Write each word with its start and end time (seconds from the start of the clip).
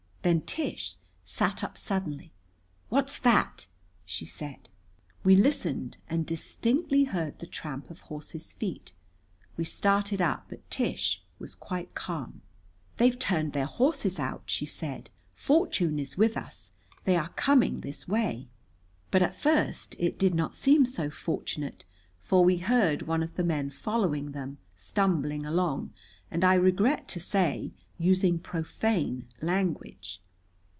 Then 0.23 0.41
Tish 0.41 0.97
sat 1.23 1.63
up 1.63 1.79
suddenly. 1.79 2.31
"What's 2.89 3.17
that?" 3.17 3.65
she 4.05 4.23
said. 4.23 4.69
We 5.23 5.35
listened 5.35 5.97
and 6.07 6.27
distinctly 6.27 7.05
heard 7.05 7.39
the 7.39 7.47
tramp 7.47 7.89
of 7.89 8.01
horses' 8.01 8.53
feet. 8.53 8.91
We 9.57 9.63
started 9.65 10.21
up, 10.21 10.45
but 10.47 10.69
Tish 10.69 11.23
was 11.39 11.55
quite 11.55 11.95
calm. 11.95 12.43
"They've 12.97 13.17
turned 13.17 13.53
their 13.53 13.65
horses 13.65 14.19
out," 14.19 14.43
she 14.45 14.67
said. 14.67 15.09
"Fortune 15.33 15.97
is 15.97 16.17
with 16.19 16.37
us. 16.37 16.69
They 17.05 17.15
are 17.15 17.29
coming 17.29 17.81
this 17.81 18.07
way." 18.07 18.47
But 19.09 19.23
at 19.23 19.35
first 19.35 19.95
it 19.97 20.19
did 20.19 20.35
not 20.35 20.55
seem 20.55 20.85
so 20.85 21.09
fortunate, 21.09 21.83
for 22.19 22.45
we 22.45 22.57
heard 22.57 23.07
one 23.07 23.23
of 23.23 23.37
the 23.37 23.43
men 23.43 23.71
following 23.71 24.33
them, 24.33 24.59
stumbling 24.75 25.47
along, 25.47 25.93
and, 26.29 26.43
I 26.43 26.53
regret 26.53 27.07
to 27.07 27.19
say, 27.19 27.71
using 27.97 28.39
profane 28.39 29.23
language. 29.43 30.19